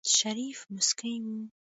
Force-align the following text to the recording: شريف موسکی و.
شريف 0.17 0.59
موسکی 0.73 1.15
و. 1.23 1.27